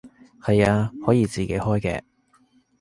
[0.41, 2.01] 係啊，可以自己開嘅